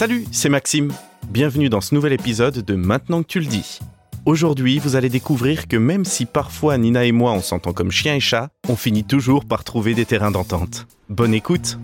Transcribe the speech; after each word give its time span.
Salut, 0.00 0.24
c'est 0.32 0.48
Maxime. 0.48 0.94
Bienvenue 1.28 1.68
dans 1.68 1.82
ce 1.82 1.94
nouvel 1.94 2.14
épisode 2.14 2.64
de 2.64 2.74
Maintenant 2.74 3.22
que 3.22 3.28
tu 3.28 3.38
le 3.38 3.44
dis. 3.44 3.80
Aujourd'hui, 4.24 4.78
vous 4.78 4.96
allez 4.96 5.10
découvrir 5.10 5.68
que 5.68 5.76
même 5.76 6.06
si 6.06 6.24
parfois 6.24 6.78
Nina 6.78 7.04
et 7.04 7.12
moi 7.12 7.32
on 7.32 7.42
s'entend 7.42 7.74
comme 7.74 7.90
chien 7.90 8.14
et 8.14 8.20
chat, 8.20 8.48
on 8.70 8.76
finit 8.76 9.04
toujours 9.04 9.44
par 9.44 9.62
trouver 9.62 9.92
des 9.92 10.06
terrains 10.06 10.30
d'entente. 10.30 10.86
Bonne 11.10 11.34
écoute 11.34 11.78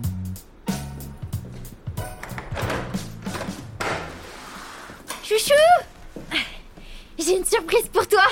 Chouchou 5.23 5.53
J'ai 7.19 7.37
une 7.37 7.45
surprise 7.45 7.87
pour 7.93 8.07
toi 8.07 8.23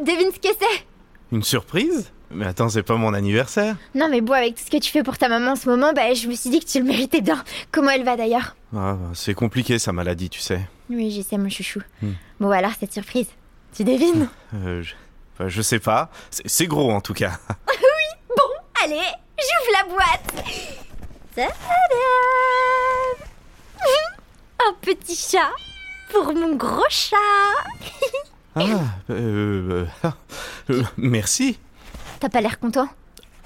Devine 0.00 0.32
ce 0.34 0.38
que 0.38 0.54
c'est 0.60 0.84
Une 1.32 1.42
surprise? 1.42 2.12
Mais 2.34 2.46
attends, 2.46 2.68
c'est 2.68 2.82
pas 2.82 2.96
mon 2.96 3.14
anniversaire 3.14 3.76
Non 3.94 4.08
mais 4.08 4.20
bon, 4.20 4.32
avec 4.32 4.56
tout 4.56 4.64
ce 4.64 4.70
que 4.70 4.78
tu 4.78 4.90
fais 4.90 5.02
pour 5.02 5.16
ta 5.18 5.28
maman 5.28 5.52
en 5.52 5.56
ce 5.56 5.68
moment, 5.68 5.92
bah 5.92 6.12
je 6.14 6.26
me 6.26 6.34
suis 6.34 6.50
dit 6.50 6.60
que 6.60 6.66
tu 6.66 6.80
le 6.80 6.84
méritais 6.84 7.20
bien. 7.20 7.42
Comment 7.70 7.90
elle 7.90 8.04
va 8.04 8.16
d'ailleurs? 8.16 8.56
Ah, 8.74 8.94
bah, 8.94 9.10
c'est 9.14 9.34
compliqué 9.34 9.78
sa 9.78 9.92
maladie, 9.92 10.28
tu 10.28 10.40
sais. 10.40 10.60
Oui, 10.90 11.12
je 11.12 11.22
sais 11.22 11.38
mon 11.38 11.48
chouchou. 11.48 11.80
Hmm. 12.02 12.12
Bon 12.40 12.50
alors, 12.50 12.72
cette 12.78 12.92
surprise, 12.92 13.28
tu 13.74 13.84
devines? 13.84 14.28
Euh, 14.54 14.82
je... 14.82 14.94
enfin, 15.34 15.48
je 15.48 15.62
sais 15.62 15.78
pas. 15.78 16.10
C'est 16.30 16.66
gros 16.66 16.90
en 16.92 17.00
tout 17.00 17.14
cas. 17.14 17.38
Bon, 18.36 18.82
allez, 18.84 18.96
j'ouvre 19.38 19.72
la 19.72 19.94
boîte 19.94 20.44
Tadam 21.36 21.52
Un 24.58 24.74
petit 24.80 25.14
chat 25.14 25.50
pour 26.12 26.34
mon 26.34 26.56
gros 26.56 26.82
chat 26.90 27.16
Ah, 28.56 28.66
euh, 29.10 29.84
euh, 30.70 30.82
merci. 30.96 31.58
T'as 32.24 32.30
pas 32.30 32.40
l'air 32.40 32.58
content 32.58 32.88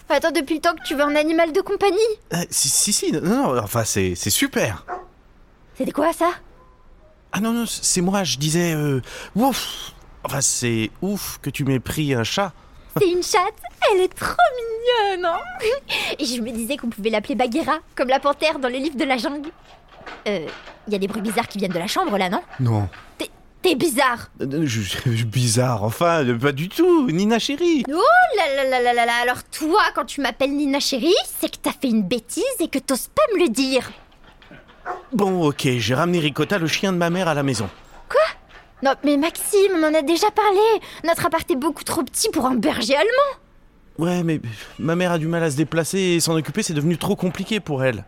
Attends, 0.08 0.30
depuis 0.30 0.54
le 0.54 0.60
temps 0.60 0.72
que 0.72 0.84
tu 0.84 0.94
veux 0.94 1.02
un 1.02 1.16
animal 1.16 1.50
de 1.52 1.60
compagnie 1.60 1.98
Euh, 2.32 2.36
si, 2.48 2.68
si, 2.68 2.92
si, 2.92 3.10
non, 3.10 3.20
non, 3.22 3.58
enfin, 3.58 3.82
c'est 3.82 4.14
c'est 4.14 4.30
super. 4.30 4.86
C'était 5.76 5.90
quoi 5.90 6.12
ça 6.12 6.30
Ah 7.32 7.40
non, 7.40 7.52
non, 7.52 7.64
c'est 7.66 8.00
moi, 8.00 8.22
je 8.22 8.38
disais, 8.38 8.74
euh, 8.74 9.00
ouf. 9.34 9.90
Enfin, 10.22 10.40
c'est 10.40 10.92
ouf 11.02 11.40
que 11.42 11.50
tu 11.50 11.64
m'aies 11.64 11.80
pris 11.80 12.14
un 12.14 12.22
chat. 12.22 12.52
C'est 13.00 13.08
une 13.10 13.20
chatte, 13.24 13.58
elle 13.92 14.02
est 14.02 14.14
trop 14.14 14.36
mignonne, 15.10 15.24
hein 15.26 15.40
Et 16.20 16.24
je 16.24 16.40
me 16.40 16.52
disais 16.52 16.76
qu'on 16.76 16.88
pouvait 16.90 17.10
l'appeler 17.10 17.34
Bagheera, 17.34 17.78
comme 17.96 18.08
la 18.10 18.20
panthère 18.20 18.60
dans 18.60 18.68
les 18.68 18.78
livres 18.78 18.96
de 18.96 19.04
la 19.04 19.16
jungle. 19.16 19.50
Euh, 20.28 20.46
il 20.86 20.92
y 20.92 20.94
a 20.96 21.00
des 21.00 21.08
bruits 21.08 21.20
bizarres 21.22 21.48
qui 21.48 21.58
viennent 21.58 21.72
de 21.72 21.78
la 21.80 21.88
chambre 21.88 22.16
là, 22.16 22.28
non 22.30 22.42
Non. 22.60 22.88
T'es- 23.18 23.28
T'es 23.62 23.74
bizarre 23.74 24.30
Euh, 24.40 24.62
je- 24.66 24.82
je- 25.10 25.24
bizarre, 25.24 25.82
enfin, 25.82 26.24
euh, 26.24 26.38
pas 26.38 26.52
du 26.52 26.68
tout, 26.68 27.10
Nina 27.10 27.38
chérie. 27.38 27.82
Oh 27.88 27.92
là 28.36 28.54
là 28.56 28.64
là 28.70 28.80
là 28.80 28.92
là 28.92 29.04
là 29.06 29.12
Alors 29.22 29.42
toi, 29.44 29.80
quand 29.94 30.04
tu 30.04 30.20
m'appelles 30.20 30.54
Nina 30.54 30.78
chérie, 30.80 31.14
c'est 31.40 31.50
que 31.50 31.56
t'as 31.60 31.72
fait 31.72 31.88
une 31.88 32.02
bêtise 32.02 32.44
et 32.60 32.68
que 32.68 32.78
t'oses 32.78 33.08
pas 33.08 33.22
me 33.34 33.40
le 33.42 33.48
dire. 33.48 33.90
Bon, 35.12 35.46
ok, 35.48 35.66
j'ai 35.78 35.94
ramené 35.94 36.20
Ricotta, 36.20 36.58
le 36.58 36.66
chien 36.68 36.92
de 36.92 36.98
ma 36.98 37.10
mère, 37.10 37.28
à 37.28 37.34
la 37.34 37.42
maison. 37.42 37.68
Non 38.80 38.92
mais 39.02 39.16
Maxime, 39.16 39.72
on 39.74 39.82
en 39.82 39.92
a 39.92 40.02
déjà 40.02 40.30
parlé 40.30 40.60
Notre 41.02 41.26
appart 41.26 41.50
est 41.50 41.56
beaucoup 41.56 41.82
trop 41.82 42.04
petit 42.04 42.30
pour 42.30 42.46
un 42.46 42.54
berger 42.54 42.94
allemand 42.94 43.38
Ouais, 43.98 44.22
mais 44.22 44.40
ma 44.78 44.94
mère 44.94 45.10
a 45.10 45.18
du 45.18 45.26
mal 45.26 45.42
à 45.42 45.50
se 45.50 45.56
déplacer 45.56 45.98
et 45.98 46.20
s'en 46.20 46.36
occuper, 46.36 46.62
c'est 46.62 46.74
devenu 46.74 46.96
trop 46.96 47.16
compliqué 47.16 47.58
pour 47.58 47.82
elle. 47.82 48.04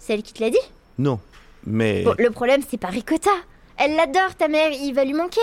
C'est 0.00 0.14
elle 0.14 0.24
qui 0.24 0.32
te 0.32 0.42
l'a 0.42 0.50
dit? 0.50 0.58
Non, 0.98 1.20
mais... 1.64 2.02
Bon, 2.02 2.16
le 2.18 2.30
problème, 2.32 2.62
c'est 2.68 2.78
pas 2.78 2.88
Ricotta. 2.88 3.30
Elle 3.84 3.96
l'adore, 3.96 4.36
ta 4.38 4.46
mère, 4.46 4.70
il 4.70 4.92
va 4.94 5.04
lui 5.04 5.12
manquer. 5.12 5.40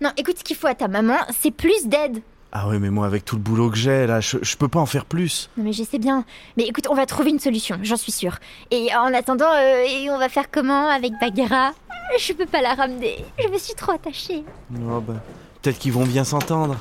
Non, 0.00 0.10
écoute, 0.16 0.38
ce 0.38 0.44
qu'il 0.44 0.56
faut 0.56 0.66
à 0.66 0.74
ta 0.74 0.88
maman, 0.88 1.18
c'est 1.38 1.50
plus 1.50 1.86
d'aide. 1.86 2.22
Ah 2.50 2.66
ouais, 2.66 2.78
mais 2.78 2.88
moi, 2.88 3.04
avec 3.04 3.22
tout 3.26 3.36
le 3.36 3.42
boulot 3.42 3.68
que 3.70 3.76
j'ai, 3.76 4.06
là, 4.06 4.18
je, 4.20 4.38
je 4.40 4.56
peux 4.56 4.68
pas 4.68 4.78
en 4.80 4.86
faire 4.86 5.04
plus. 5.04 5.50
Non 5.58 5.64
mais 5.64 5.74
je 5.74 5.82
sais 5.82 5.98
bien. 5.98 6.24
Mais 6.56 6.64
écoute, 6.64 6.86
on 6.88 6.94
va 6.94 7.04
trouver 7.04 7.30
une 7.30 7.38
solution, 7.38 7.78
j'en 7.82 7.98
suis 7.98 8.12
sûre. 8.12 8.38
Et 8.70 8.88
en 8.94 9.12
attendant, 9.12 9.52
euh, 9.52 9.84
et 9.86 10.10
on 10.10 10.16
va 10.16 10.30
faire 10.30 10.50
comment 10.50 10.88
avec 10.88 11.12
Bagheera? 11.20 11.72
Je 12.18 12.32
peux 12.32 12.46
pas 12.46 12.62
la 12.62 12.72
ramener. 12.72 13.26
Je 13.38 13.48
me 13.48 13.58
suis 13.58 13.74
trop 13.74 13.92
attachée. 13.92 14.42
Oh, 14.74 15.00
bah, 15.00 15.14
peut-être 15.60 15.78
qu'ils 15.78 15.92
vont 15.92 16.06
bien 16.06 16.24
s'entendre. 16.24 16.78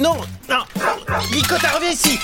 Non, 0.00 0.16
non, 0.48 0.64
Ricotta, 1.32 1.68
reviens 1.68 1.90
ici 1.90 2.18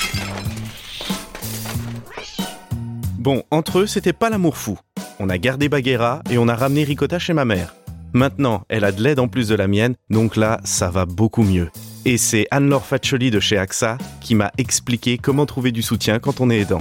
Bon, 3.19 3.43
entre 3.51 3.81
eux, 3.81 3.87
c'était 3.87 4.15
pas 4.15 4.31
l'amour 4.31 4.57
fou. 4.57 4.79
On 5.21 5.29
a 5.29 5.39
gardé 5.39 5.69
Bagheera 5.69 6.23
et 6.31 6.39
on 6.39 6.47
a 6.47 6.55
ramené 6.55 6.85
Ricotta 6.85 7.19
chez 7.19 7.33
ma 7.33 7.45
mère. 7.45 7.75
Maintenant, 8.13 8.63
elle 8.69 8.85
a 8.85 8.93
de 8.93 9.03
l'aide 9.03 9.19
en 9.19 9.27
plus 9.27 9.49
de 9.49 9.57
la 9.57 9.67
mienne, 9.67 9.95
donc 10.11 10.37
là, 10.37 10.61
ça 10.63 10.91
va 10.91 11.07
beaucoup 11.07 11.43
mieux. 11.43 11.71
Et 12.05 12.17
c'est 12.19 12.47
Anne-Laure 12.53 12.87
Faccioli 12.87 13.31
de 13.33 13.41
chez 13.41 13.59
AXA 13.59 13.99
qui 14.21 14.37
m'a 14.37 14.53
expliqué 14.59 15.19
comment 15.19 15.45
trouver 15.45 15.73
du 15.73 15.83
soutien 15.83 16.21
quand 16.21 16.41
on 16.41 16.51
est 16.51 16.61
aidant. 16.61 16.81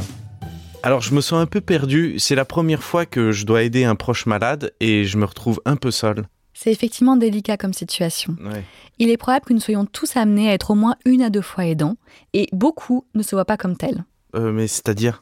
Alors 0.83 1.01
je 1.01 1.15
me 1.15 1.21
sens 1.21 1.41
un 1.41 1.47
peu 1.47 1.61
perdu, 1.61 2.19
c'est 2.19 2.35
la 2.35 2.45
première 2.45 2.83
fois 2.83 3.07
que 3.07 3.31
je 3.31 3.45
dois 3.45 3.63
aider 3.63 3.83
un 3.83 3.95
proche 3.95 4.27
malade 4.27 4.71
et 4.79 5.03
je 5.05 5.17
me 5.17 5.25
retrouve 5.25 5.59
un 5.65 5.75
peu 5.75 5.89
seul. 5.89 6.23
C'est 6.53 6.71
effectivement 6.71 7.17
délicat 7.17 7.57
comme 7.57 7.73
situation. 7.73 8.35
Ouais. 8.43 8.63
Il 8.99 9.09
est 9.09 9.17
probable 9.17 9.45
que 9.45 9.53
nous 9.53 9.59
soyons 9.59 9.85
tous 9.85 10.15
amenés 10.15 10.49
à 10.49 10.53
être 10.53 10.71
au 10.71 10.75
moins 10.75 10.95
une 11.05 11.23
à 11.23 11.29
deux 11.29 11.41
fois 11.41 11.65
aidants, 11.65 11.97
et 12.33 12.47
beaucoup 12.51 13.05
ne 13.15 13.21
se 13.21 13.35
voient 13.35 13.45
pas 13.45 13.57
comme 13.57 13.77
tels. 13.77 14.05
Euh, 14.35 14.51
mais 14.51 14.67
c'est-à-dire? 14.67 15.21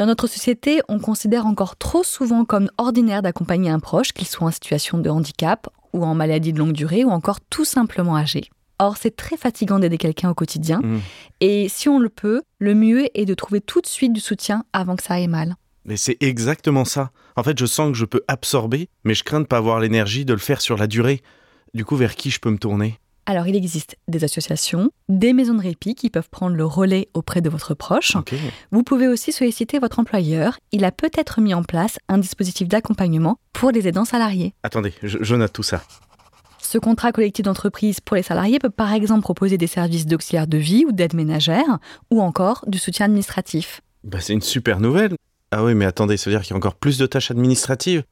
Dans 0.00 0.06
notre 0.06 0.28
société, 0.28 0.80
on 0.88 0.98
considère 0.98 1.44
encore 1.44 1.76
trop 1.76 2.02
souvent 2.02 2.46
comme 2.46 2.70
ordinaire 2.78 3.20
d'accompagner 3.20 3.68
un 3.68 3.80
proche, 3.80 4.12
qu'il 4.14 4.26
soit 4.26 4.46
en 4.46 4.50
situation 4.50 4.96
de 4.96 5.10
handicap 5.10 5.68
ou 5.92 6.06
en 6.06 6.14
maladie 6.14 6.54
de 6.54 6.58
longue 6.58 6.72
durée 6.72 7.04
ou 7.04 7.10
encore 7.10 7.38
tout 7.50 7.66
simplement 7.66 8.16
âgé. 8.16 8.48
Or, 8.78 8.96
c'est 8.96 9.14
très 9.14 9.36
fatigant 9.36 9.78
d'aider 9.78 9.98
quelqu'un 9.98 10.30
au 10.30 10.34
quotidien, 10.34 10.80
Hmm. 10.80 11.00
et 11.42 11.68
si 11.68 11.90
on 11.90 11.98
le 11.98 12.08
peut, 12.08 12.40
le 12.60 12.74
mieux 12.74 13.08
est 13.12 13.26
de 13.26 13.34
trouver 13.34 13.60
tout 13.60 13.82
de 13.82 13.86
suite 13.86 14.14
du 14.14 14.20
soutien 14.20 14.64
avant 14.72 14.96
que 14.96 15.02
ça 15.02 15.12
aille 15.12 15.28
mal. 15.28 15.56
Mais 15.84 15.98
c'est 15.98 16.16
exactement 16.20 16.86
ça. 16.86 17.10
En 17.36 17.42
fait, 17.42 17.58
je 17.58 17.66
sens 17.66 17.92
que 17.92 17.98
je 17.98 18.06
peux 18.06 18.22
absorber, 18.26 18.88
mais 19.04 19.12
je 19.12 19.22
crains 19.22 19.42
de 19.42 19.46
pas 19.46 19.58
avoir 19.58 19.80
l'énergie 19.80 20.24
de 20.24 20.32
le 20.32 20.38
faire 20.38 20.62
sur 20.62 20.78
la 20.78 20.86
durée. 20.86 21.20
Du 21.74 21.84
coup, 21.84 21.96
vers 21.96 22.16
qui 22.16 22.30
je 22.30 22.40
peux 22.40 22.50
me 22.50 22.56
tourner? 22.56 22.98
Alors, 23.30 23.46
il 23.46 23.54
existe 23.54 23.96
des 24.08 24.24
associations, 24.24 24.90
des 25.08 25.32
maisons 25.32 25.54
de 25.54 25.62
répit 25.62 25.94
qui 25.94 26.10
peuvent 26.10 26.28
prendre 26.28 26.56
le 26.56 26.64
relais 26.64 27.06
auprès 27.14 27.40
de 27.40 27.48
votre 27.48 27.74
proche. 27.74 28.16
Vous 28.72 28.82
pouvez 28.82 29.06
aussi 29.06 29.30
solliciter 29.30 29.78
votre 29.78 30.00
employeur. 30.00 30.58
Il 30.72 30.84
a 30.84 30.90
peut-être 30.90 31.40
mis 31.40 31.54
en 31.54 31.62
place 31.62 32.00
un 32.08 32.18
dispositif 32.18 32.66
d'accompagnement 32.66 33.38
pour 33.52 33.70
les 33.70 33.86
aidants 33.86 34.04
salariés. 34.04 34.52
Attendez, 34.64 34.92
je, 35.04 35.18
je 35.20 35.36
note 35.36 35.52
tout 35.52 35.62
ça. 35.62 35.84
Ce 36.60 36.76
contrat 36.76 37.12
collectif 37.12 37.44
d'entreprise 37.44 38.00
pour 38.00 38.16
les 38.16 38.24
salariés 38.24 38.58
peut 38.58 38.68
par 38.68 38.92
exemple 38.92 39.22
proposer 39.22 39.58
des 39.58 39.68
services 39.68 40.06
d'auxiliaire 40.06 40.48
de 40.48 40.58
vie 40.58 40.84
ou 40.84 40.90
d'aide 40.90 41.14
ménagère, 41.14 41.78
ou 42.10 42.20
encore 42.20 42.64
du 42.66 42.78
soutien 42.78 43.06
administratif. 43.06 43.80
Bah, 44.02 44.18
c'est 44.20 44.32
une 44.32 44.42
super 44.42 44.80
nouvelle. 44.80 45.14
Ah 45.52 45.62
oui, 45.62 45.76
mais 45.76 45.84
attendez, 45.84 46.16
ça 46.16 46.28
veut 46.28 46.34
dire 46.34 46.42
qu'il 46.42 46.50
y 46.50 46.54
a 46.54 46.56
encore 46.56 46.74
plus 46.74 46.98
de 46.98 47.06
tâches 47.06 47.30
administratives 47.30 48.02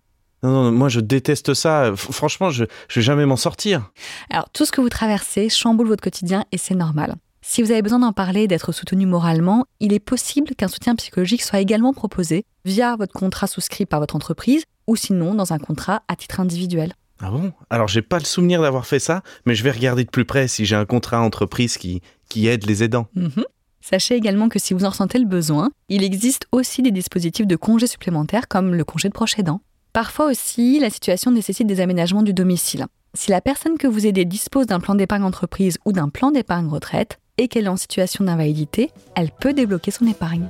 Non, 0.43 0.50
non, 0.65 0.72
moi 0.72 0.88
je 0.88 1.00
déteste 1.00 1.54
ça. 1.54 1.91
F- 1.93 1.97
franchement, 2.12 2.50
je, 2.50 2.65
je 2.88 3.00
vais 3.00 3.04
jamais 3.04 3.26
m'en 3.26 3.37
sortir. 3.37 3.91
Alors 4.31 4.49
tout 4.50 4.65
ce 4.65 4.72
que 4.72 4.81
vous 4.81 4.88
traversez 4.88 5.49
chamboule 5.49 5.88
votre 5.88 6.03
quotidien 6.03 6.44
et 6.53 6.59
c'est 6.59 6.75
normal. 6.75 7.16
Si 7.43 7.62
vous 7.62 7.71
avez 7.71 7.82
besoin 7.82 8.00
d'en 8.00 8.12
parler 8.12 8.43
et 8.43 8.49
d'être 8.49 8.72
soutenu 8.72 9.06
moralement, 9.06 9.65
il 9.81 9.93
est 9.93 10.00
possible 10.00 10.54
qu'un 10.54 10.69
soutien 10.69 10.94
psychologique 10.97 11.43
soit 11.43 11.60
également 11.60 11.93
proposé 11.94 12.44
via 12.65 12.94
votre 12.97 13.12
contrat 13.15 13.47
souscrit 13.47 13.87
par 13.87 14.00
votre 14.00 14.16
entreprise 14.16 14.65
ou 14.87 14.97
sinon 14.97 15.34
dans 15.34 15.53
un 15.53 15.59
contrat 15.59 16.03
à 16.09 16.16
titre 16.16 16.41
individuel. 16.41 16.93
Ah 17.20 17.31
bon? 17.31 17.53
Alors 17.70 17.88
j'ai 17.88 18.03
pas 18.03 18.19
le 18.19 18.25
souvenir 18.25 18.60
d'avoir 18.62 18.87
fait 18.87 18.99
ça, 19.00 19.22
mais 19.47 19.55
je 19.55 19.65
vais 19.65 19.70
regarder 19.72 20.05
de 20.05 20.10
plus 20.10 20.25
près 20.25 20.47
si 20.47 20.66
j'ai 20.66 20.76
un 20.76 20.84
contrat 20.84 21.20
entreprise 21.20 21.78
qui, 21.78 22.00
qui 22.28 22.47
aide 22.47 22.66
les 22.66 22.82
aidants. 22.84 23.09
Mhm. 23.15 23.44
Sachez 23.81 24.15
également 24.16 24.49
que 24.49 24.59
si 24.59 24.75
vous 24.75 24.84
en 24.84 24.91
ressentez 24.91 25.19
le 25.19 25.25
besoin, 25.25 25.70
il 25.88 26.05
existe 26.05 26.47
aussi 26.53 26.82
des 26.82 26.91
dispositifs 26.91 27.47
de 27.47 27.56
congés 27.56 27.87
supplémentaires 27.87 28.47
comme 28.47 28.75
le 28.75 28.84
congé 28.84 29.09
de 29.09 29.15
proche 29.15 29.38
aidant. 29.38 29.60
Parfois 29.98 30.26
aussi, 30.26 30.78
la 30.78 30.91
situation 30.91 31.32
nécessite 31.32 31.66
des 31.66 31.81
aménagements 31.81 32.22
du 32.22 32.32
domicile. 32.32 32.86
Si 33.14 33.32
la 33.32 33.41
personne 33.41 33.78
que 33.78 33.88
vous 33.88 34.06
aidez 34.06 34.25
dispose 34.25 34.66
d'un 34.66 34.78
plan 34.78 34.94
d'épargne 34.94 35.25
entreprise 35.25 35.78
ou 35.84 35.91
d'un 35.91 36.09
plan 36.09 36.31
d'épargne 36.31 36.69
retraite 36.69 37.19
et 37.36 37.48
qu'elle 37.48 37.64
est 37.64 37.69
en 37.69 37.76
situation 37.76 38.22
d'invalidité, 38.22 38.92
elle 39.16 39.32
peut 39.32 39.53
débloquer 39.53 39.91
son 39.91 40.06
épargne. 40.06 40.48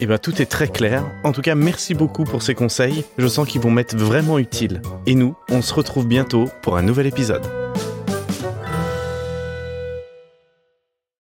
Eh 0.00 0.06
ben 0.06 0.18
tout 0.18 0.42
est 0.42 0.46
très 0.46 0.66
clair. 0.66 1.04
En 1.22 1.30
tout 1.30 1.42
cas, 1.42 1.54
merci 1.54 1.94
beaucoup 1.94 2.24
pour 2.24 2.42
ces 2.42 2.56
conseils. 2.56 3.04
Je 3.18 3.28
sens 3.28 3.46
qu'ils 3.46 3.60
vont 3.60 3.70
m'être 3.70 3.96
vraiment 3.96 4.36
utiles. 4.36 4.82
Et 5.06 5.14
nous, 5.14 5.36
on 5.48 5.62
se 5.62 5.74
retrouve 5.74 6.08
bientôt 6.08 6.46
pour 6.62 6.76
un 6.76 6.82
nouvel 6.82 7.06
épisode. 7.06 7.67